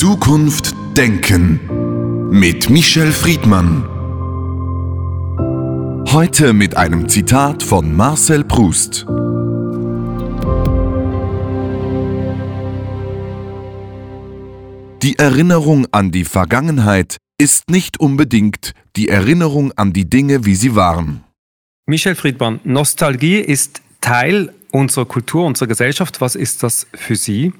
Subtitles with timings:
[0.00, 1.60] Zukunft denken
[2.30, 3.84] mit Michel Friedmann.
[6.10, 9.04] Heute mit einem Zitat von Marcel Proust.
[15.02, 20.74] Die Erinnerung an die Vergangenheit ist nicht unbedingt die Erinnerung an die Dinge, wie sie
[20.74, 21.24] waren.
[21.84, 26.22] Michel Friedmann, Nostalgie ist Teil unserer Kultur, unserer Gesellschaft.
[26.22, 27.52] Was ist das für Sie?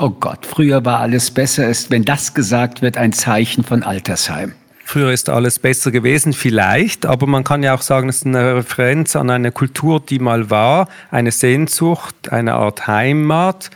[0.00, 4.54] Oh Gott, früher war alles besser, ist, wenn das gesagt wird, ein Zeichen von Altersheim.
[4.84, 8.56] Früher ist alles besser gewesen, vielleicht, aber man kann ja auch sagen, es ist eine
[8.56, 13.70] Referenz an eine Kultur, die mal war, eine Sehnsucht, eine Art Heimat,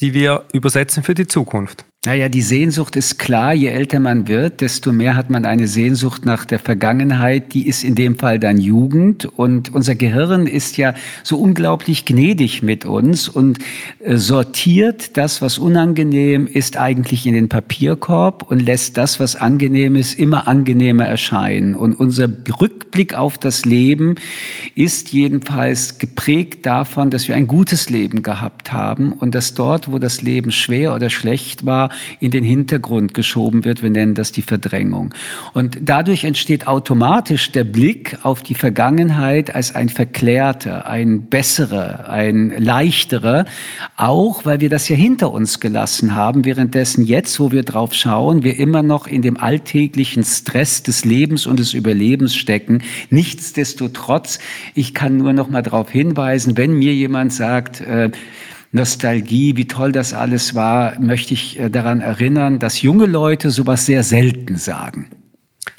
[0.00, 1.84] die wir übersetzen für die Zukunft.
[2.04, 6.26] Naja, die Sehnsucht ist klar, je älter man wird, desto mehr hat man eine Sehnsucht
[6.26, 9.26] nach der Vergangenheit, die ist in dem Fall dann Jugend.
[9.26, 13.60] Und unser Gehirn ist ja so unglaublich gnädig mit uns und
[14.00, 19.94] äh, sortiert das, was unangenehm ist, eigentlich in den Papierkorb und lässt das, was angenehm
[19.94, 21.76] ist, immer angenehmer erscheinen.
[21.76, 22.28] Und unser
[22.60, 24.16] Rückblick auf das Leben
[24.74, 30.00] ist jedenfalls geprägt davon, dass wir ein gutes Leben gehabt haben und dass dort, wo
[30.00, 33.82] das Leben schwer oder schlecht war, in den Hintergrund geschoben wird.
[33.82, 35.14] Wir nennen das die Verdrängung.
[35.52, 42.52] Und dadurch entsteht automatisch der Blick auf die Vergangenheit als ein verklärter, ein besserer, ein
[42.58, 43.44] leichterer,
[43.96, 48.42] auch weil wir das ja hinter uns gelassen haben, währenddessen jetzt, wo wir drauf schauen,
[48.42, 52.82] wir immer noch in dem alltäglichen Stress des Lebens und des Überlebens stecken.
[53.10, 54.38] Nichtsdestotrotz,
[54.74, 58.10] ich kann nur noch mal darauf hinweisen, wenn mir jemand sagt, äh,
[58.72, 63.84] Nostalgie, wie toll das alles war, möchte ich äh, daran erinnern, dass junge Leute sowas
[63.84, 65.10] sehr selten sagen.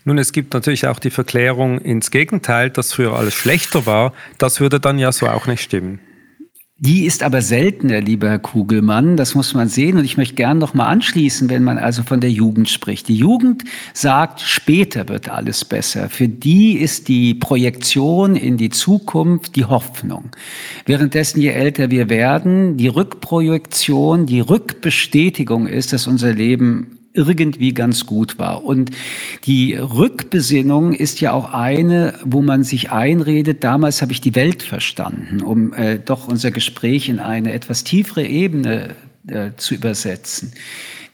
[0.06, 4.14] Nun, es gibt natürlich auch die Verklärung ins Gegenteil, dass früher alles schlechter war.
[4.38, 6.00] Das würde dann ja so auch nicht stimmen.
[6.78, 9.98] Die ist aber seltener, lieber Herr Kugelmann, das muss man sehen.
[9.98, 13.08] Und ich möchte gern noch mal anschließen, wenn man also von der Jugend spricht.
[13.08, 16.10] Die Jugend sagt, später wird alles besser.
[16.10, 20.32] Für die ist die Projektion in die Zukunft die Hoffnung.
[20.86, 28.06] Währenddessen, je älter wir werden, die Rückprojektion, die Rückbestätigung ist, dass unser Leben irgendwie ganz
[28.06, 28.64] gut war.
[28.64, 28.92] Und
[29.46, 34.64] die Rückbesinnung ist ja auch eine, wo man sich einredet, damals habe ich die Welt
[34.64, 38.96] verstanden, um äh, doch unser Gespräch in eine etwas tiefere Ebene
[39.28, 40.54] äh, zu übersetzen.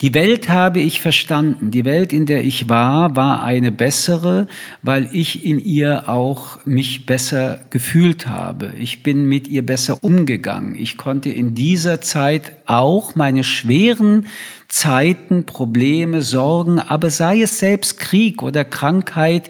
[0.01, 1.71] Die Welt habe ich verstanden.
[1.71, 4.47] Die Welt, in der ich war, war eine bessere,
[4.81, 8.71] weil ich in ihr auch mich besser gefühlt habe.
[8.79, 10.75] Ich bin mit ihr besser umgegangen.
[10.75, 14.27] Ich konnte in dieser Zeit auch meine schweren
[14.67, 19.49] Zeiten, Probleme, Sorgen, aber sei es selbst Krieg oder Krankheit,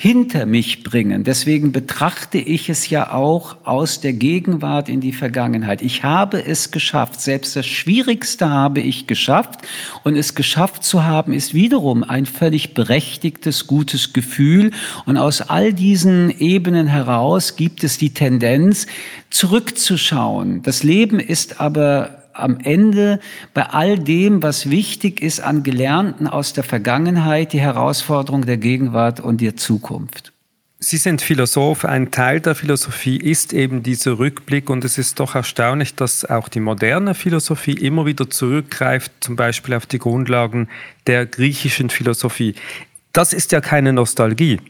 [0.00, 1.24] hinter mich bringen.
[1.24, 5.82] Deswegen betrachte ich es ja auch aus der Gegenwart in die Vergangenheit.
[5.82, 7.20] Ich habe es geschafft.
[7.20, 9.58] Selbst das Schwierigste habe ich geschafft.
[10.04, 14.70] Und es geschafft zu haben, ist wiederum ein völlig berechtigtes, gutes Gefühl.
[15.04, 18.86] Und aus all diesen Ebenen heraus gibt es die Tendenz,
[19.30, 20.62] zurückzuschauen.
[20.62, 23.20] Das Leben ist aber am Ende
[23.54, 29.20] bei all dem, was wichtig ist an Gelernten aus der Vergangenheit, die Herausforderung der Gegenwart
[29.20, 30.32] und der Zukunft.
[30.80, 31.84] Sie sind Philosoph.
[31.84, 36.48] Ein Teil der Philosophie ist eben dieser Rückblick und es ist doch erstaunlich, dass auch
[36.48, 40.68] die moderne Philosophie immer wieder zurückgreift, zum Beispiel auf die Grundlagen
[41.08, 42.54] der griechischen Philosophie.
[43.12, 44.60] Das ist ja keine Nostalgie.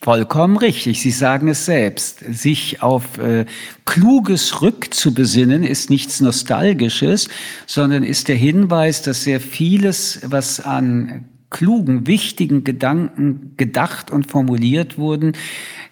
[0.00, 1.00] Vollkommen richtig.
[1.00, 2.20] Sie sagen es selbst.
[2.20, 3.46] Sich auf äh,
[3.84, 7.28] Kluges rückzubesinnen ist nichts Nostalgisches,
[7.66, 14.98] sondern ist der Hinweis, dass sehr vieles, was an klugen, wichtigen Gedanken gedacht und formuliert
[14.98, 15.32] wurden,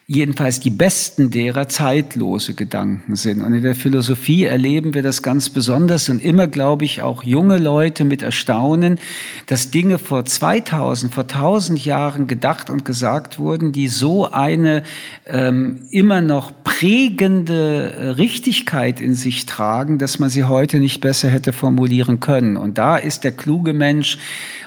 [0.08, 3.42] jedenfalls die besten derer zeitlose Gedanken sind.
[3.42, 7.58] Und in der Philosophie erleben wir das ganz besonders und immer, glaube ich, auch junge
[7.58, 9.00] Leute mit Erstaunen,
[9.46, 14.84] dass Dinge vor 2000, vor 1000 Jahren gedacht und gesagt wurden, die so eine
[15.26, 21.30] ähm, immer noch prägende äh, Richtigkeit in sich tragen, dass man sie heute nicht besser
[21.30, 22.56] hätte formulieren können.
[22.56, 24.18] Und da ist der kluge Mensch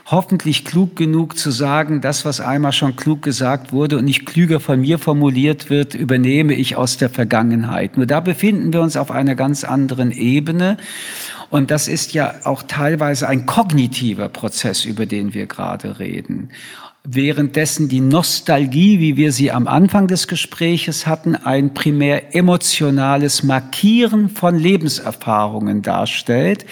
[0.06, 4.60] hoffentlich klug genug zu sagen, das, was einmal schon klug gesagt wurde und nicht klüger
[4.60, 5.29] von mir formuliert
[5.70, 7.98] wird, übernehme ich aus der Vergangenheit.
[7.98, 10.78] Nur da befinden wir uns auf einer ganz anderen Ebene.
[11.50, 16.50] Und das ist ja auch teilweise ein kognitiver Prozess, über den wir gerade reden.
[17.04, 24.30] Währenddessen die Nostalgie, wie wir sie am Anfang des Gespräches hatten, ein primär emotionales Markieren
[24.30, 26.66] von Lebenserfahrungen darstellt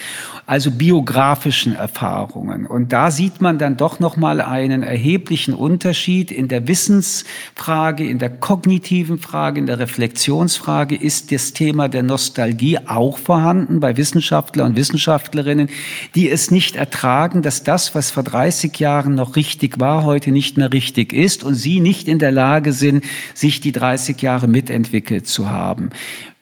[0.48, 2.66] also biografischen Erfahrungen.
[2.66, 8.18] Und da sieht man dann doch noch mal einen erheblichen Unterschied in der Wissensfrage, in
[8.18, 14.64] der kognitiven Frage, in der Reflexionsfrage ist das Thema der Nostalgie auch vorhanden bei Wissenschaftler
[14.64, 15.70] und Wissenschaftlerinnen,
[16.16, 20.58] die es nicht ertragen, dass das, was vor 30 Jahren noch richtig war, heute nicht
[20.58, 23.04] mehr richtig ist und sie nicht in der Lage sind,
[23.34, 25.92] sich die 30 Jahre mitentwickelt zu haben.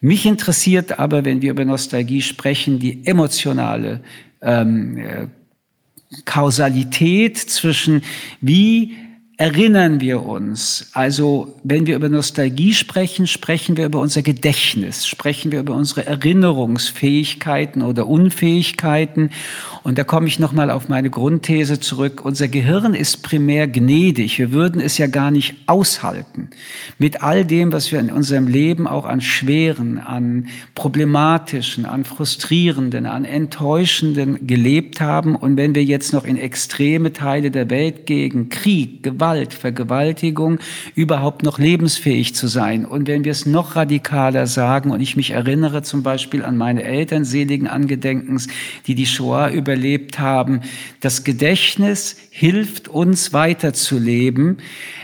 [0.00, 4.00] Mich interessiert aber, wenn wir über Nostalgie sprechen, die emotionale
[4.40, 5.26] ähm, äh,
[6.24, 8.02] Kausalität zwischen
[8.40, 8.94] wie
[9.36, 10.90] erinnern wir uns.
[10.92, 16.06] Also wenn wir über Nostalgie sprechen, sprechen wir über unser Gedächtnis, sprechen wir über unsere
[16.06, 19.30] Erinnerungsfähigkeiten oder Unfähigkeiten.
[19.86, 22.24] Und da komme ich nochmal auf meine Grundthese zurück.
[22.24, 24.36] Unser Gehirn ist primär gnädig.
[24.36, 26.50] Wir würden es ja gar nicht aushalten.
[26.98, 33.06] Mit all dem, was wir in unserem Leben auch an schweren, an problematischen, an frustrierenden,
[33.06, 35.36] an enttäuschenden gelebt haben.
[35.36, 40.58] Und wenn wir jetzt noch in extreme Teile der Welt gegen Krieg, Gewalt, Gewalt, Vergewaltigung
[40.94, 42.84] überhaupt noch lebensfähig zu sein.
[42.84, 46.82] Und wenn wir es noch radikaler sagen, und ich mich erinnere zum Beispiel an meine
[46.82, 48.48] Eltern seligen Angedenkens,
[48.86, 50.62] die die Shoah überlebt haben,
[51.00, 54.58] das Gedächtnis hilft uns weiterzuleben.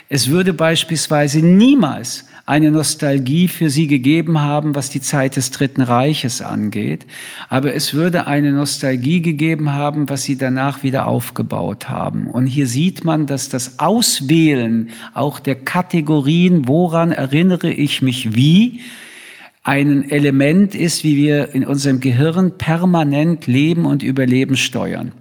[0.09, 5.83] Es würde beispielsweise niemals eine Nostalgie für sie gegeben haben, was die Zeit des Dritten
[5.83, 7.07] Reiches angeht.
[7.49, 12.27] Aber es würde eine Nostalgie gegeben haben, was sie danach wieder aufgebaut haben.
[12.27, 18.81] Und hier sieht man, dass das Auswählen auch der Kategorien, woran erinnere ich mich wie,
[19.63, 25.13] ein Element ist, wie wir in unserem Gehirn permanent Leben und Überleben steuern.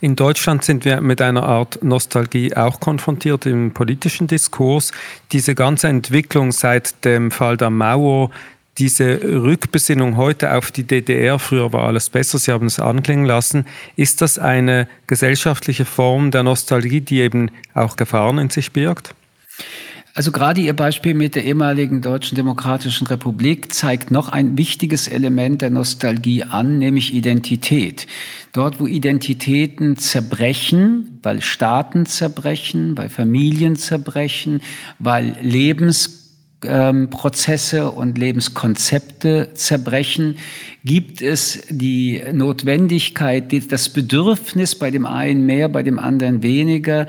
[0.00, 4.92] In Deutschland sind wir mit einer Art Nostalgie auch konfrontiert im politischen Diskurs.
[5.32, 8.30] Diese ganze Entwicklung seit dem Fall der Mauer,
[8.78, 13.64] diese Rückbesinnung heute auf die DDR, früher war alles besser, Sie haben es anklingen lassen,
[13.96, 19.14] ist das eine gesellschaftliche Form der Nostalgie, die eben auch Gefahren in sich birgt?
[20.16, 25.60] Also gerade Ihr Beispiel mit der ehemaligen Deutschen Demokratischen Republik zeigt noch ein wichtiges Element
[25.60, 28.06] der Nostalgie an, nämlich Identität.
[28.54, 34.62] Dort, wo Identitäten zerbrechen, weil Staaten zerbrechen, weil Familien zerbrechen,
[34.98, 40.38] weil Lebensprozesse ähm, und Lebenskonzepte zerbrechen,
[40.82, 47.06] gibt es die Notwendigkeit, das Bedürfnis bei dem einen mehr, bei dem anderen weniger,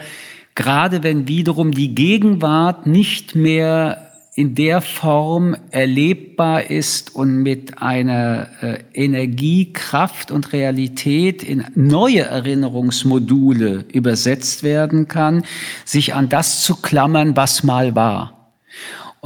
[0.57, 8.47] gerade wenn wiederum die Gegenwart nicht mehr in der Form erlebbar ist und mit einer
[8.61, 15.43] äh, Energie, Kraft und Realität in neue Erinnerungsmodule übersetzt werden kann,
[15.85, 18.36] sich an das zu klammern, was mal war.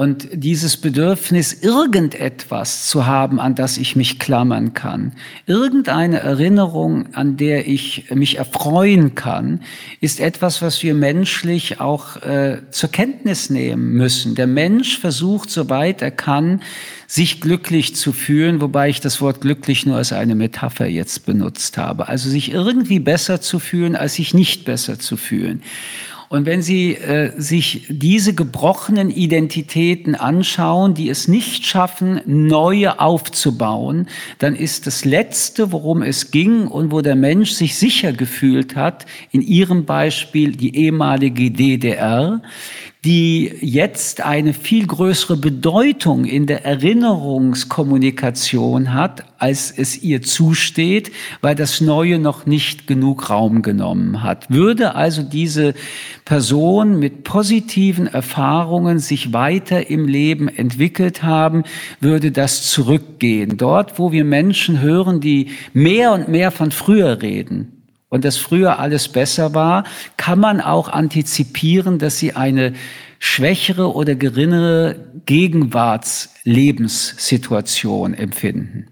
[0.02, 5.12] Und dieses Bedürfnis, irgendetwas zu haben, an das ich mich klammern kann,
[5.46, 9.62] irgendeine Erinnerung, an der ich mich erfreuen kann,
[10.00, 14.34] ist etwas, was wir menschlich auch äh, zur Kenntnis nehmen müssen.
[14.34, 16.64] Der Mensch versucht, soweit er kann,
[17.06, 21.78] sich glücklich zu fühlen, wobei ich das Wort glücklich nur als eine Metapher jetzt benutzt
[21.78, 22.08] habe.
[22.08, 25.62] Also sich irgendwie besser zu fühlen, als sich nicht besser zu fühlen.
[26.32, 34.08] Und wenn Sie äh, sich diese gebrochenen Identitäten anschauen, die es nicht schaffen, neue aufzubauen,
[34.40, 39.06] dann ist das Letzte, worum es ging und wo der Mensch sich sicher gefühlt hat,
[39.32, 42.42] in Ihrem Beispiel die ehemalige DDR,
[43.04, 51.12] die jetzt eine viel größere Bedeutung in der Erinnerungskommunikation hat, als es ihr zusteht,
[51.42, 54.52] weil das Neue noch nicht genug Raum genommen hat.
[54.52, 55.74] Würde also diese
[56.26, 61.64] Person mit positiven Erfahrungen sich weiter im Leben entwickelt haben,
[62.02, 63.58] würde das zurückgehen.
[63.58, 67.81] Dort, wo wir Menschen hören, die mehr und mehr von früher reden,
[68.12, 69.84] und dass früher alles besser war,
[70.18, 72.74] kann man auch antizipieren, dass sie eine
[73.20, 78.88] schwächere oder geringere Gegenwartslebenssituation empfinden.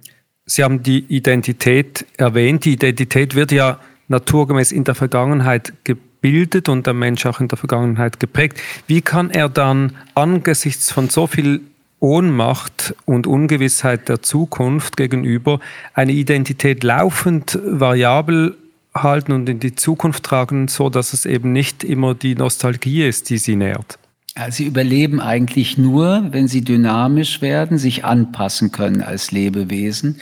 [0.46, 2.64] Sie haben die Identität erwähnt.
[2.66, 7.58] Die Identität wird ja naturgemäß in der Vergangenheit gebildet und der Mensch auch in der
[7.58, 8.62] Vergangenheit geprägt.
[8.88, 11.60] Wie kann er dann angesichts von so viel
[12.00, 15.60] Ohnmacht und Ungewissheit der Zukunft gegenüber
[15.94, 18.56] eine Identität laufend variabel
[18.94, 23.30] halten und in die Zukunft tragen, so dass es eben nicht immer die Nostalgie ist,
[23.30, 24.00] die sie nährt.
[24.52, 30.22] Sie überleben eigentlich nur, wenn sie dynamisch werden, sich anpassen können als Lebewesen.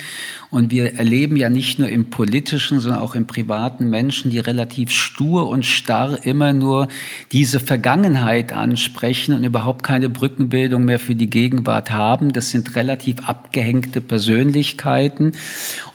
[0.50, 4.92] Und wir erleben ja nicht nur im politischen, sondern auch im privaten Menschen, die relativ
[4.92, 6.88] stur und starr immer nur
[7.34, 12.32] diese Vergangenheit ansprechen und überhaupt keine Brückenbildung mehr für die Gegenwart haben.
[12.32, 15.34] Das sind relativ abgehängte Persönlichkeiten.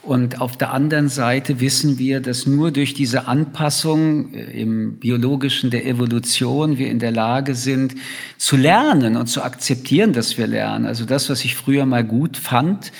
[0.02, 5.70] Und auf der anderen Seite wissen wir, dass nur durch diese Anpassung äh, im biologischen
[5.70, 7.94] der Evolution wir in der Lage sind,
[8.36, 10.86] zu lernen und zu akzeptieren, dass wir lernen.
[10.86, 12.92] Also das, was ich früher mal gut fand,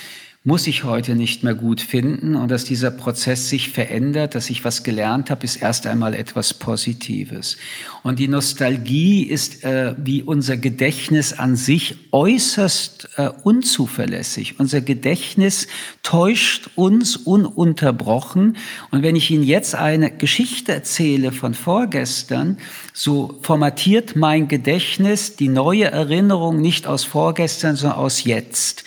[0.44, 4.64] muss ich heute nicht mehr gut finden und dass dieser Prozess sich verändert, dass ich
[4.64, 7.58] was gelernt habe, ist erst einmal etwas Positives.
[8.02, 14.58] Und die Nostalgie ist äh, wie unser Gedächtnis an sich äußerst äh, unzuverlässig.
[14.58, 15.68] Unser Gedächtnis
[16.02, 18.56] täuscht uns ununterbrochen.
[18.90, 22.58] Und wenn ich Ihnen jetzt eine Geschichte erzähle von vorgestern,
[22.92, 28.82] so formatiert mein Gedächtnis die neue Erinnerung nicht aus vorgestern, sondern aus jetzt.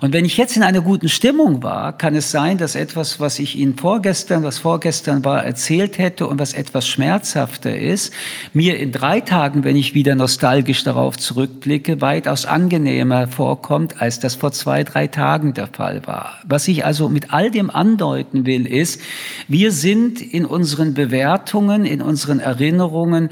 [0.00, 3.38] Und wenn ich jetzt in einer guten Stimmung war, kann es sein, dass etwas, was
[3.38, 8.12] ich Ihnen vorgestern, was vorgestern war, erzählt hätte und was etwas schmerzhafter ist,
[8.52, 14.34] mir in drei Tagen, wenn ich wieder nostalgisch darauf zurückblicke, weitaus angenehmer vorkommt, als das
[14.34, 16.38] vor zwei, drei Tagen der Fall war.
[16.44, 19.00] Was ich also mit all dem andeuten will, ist,
[19.48, 23.30] wir sind in unseren Bewertungen, in unseren Erinnerungen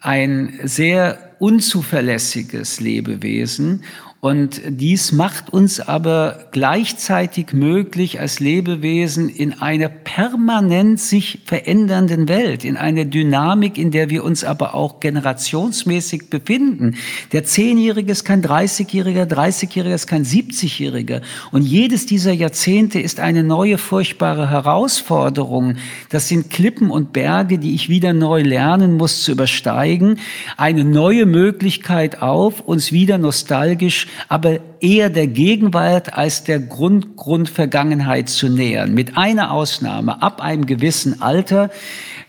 [0.00, 3.84] ein sehr unzuverlässiges Lebewesen
[4.20, 12.64] und dies macht uns aber gleichzeitig möglich als Lebewesen in einer permanent sich verändernden Welt,
[12.64, 16.96] in einer Dynamik, in der wir uns aber auch generationsmäßig befinden.
[17.32, 21.20] Der Zehnjährige ist kein 30-Jähriger, 30-Jähriger ist kein 70-Jähriger.
[21.52, 25.76] Und jedes dieser Jahrzehnte ist eine neue furchtbare Herausforderung.
[26.08, 30.18] Das sind Klippen und Berge, die ich wieder neu lernen muss zu übersteigen.
[30.56, 38.28] Eine neue Möglichkeit auf, uns wieder nostalgisch aber eher der Gegenwart als der Grund, Grundvergangenheit
[38.28, 38.94] zu nähern.
[38.94, 41.70] Mit einer Ausnahme, ab einem gewissen Alter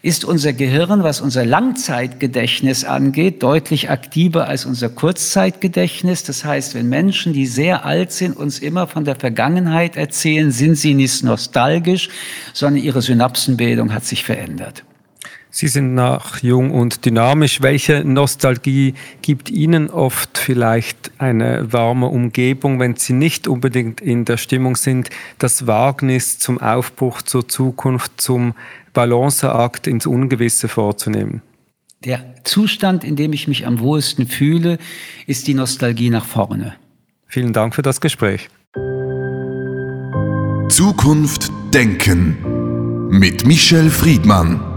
[0.02, 6.24] ist unser Gehirn, was unser Langzeitgedächtnis angeht, deutlich aktiver als unser Kurzzeitgedächtnis.
[6.24, 10.76] Das heißt, wenn Menschen, die sehr alt sind, uns immer von der Vergangenheit erzählen, sind
[10.76, 12.10] sie nicht nostalgisch,
[12.54, 14.84] sondern ihre Synapsenbildung hat sich verändert.
[15.50, 17.62] Sie sind noch jung und dynamisch.
[17.62, 24.38] Welche Nostalgie gibt Ihnen oft vielleicht eine warme Umgebung, wenn Sie nicht unbedingt in der
[24.38, 28.54] Stimmung sind, das Wagnis zum Aufbruch zur Zukunft, zum
[28.94, 31.42] Balanceakt ins Ungewisse vorzunehmen?
[32.04, 34.78] Der Zustand, in dem ich mich am wohlsten fühle,
[35.26, 36.76] ist die Nostalgie nach vorne.
[37.26, 38.50] Vielen Dank für das Gespräch.
[40.70, 44.77] Zukunft Denken mit Michel Friedmann.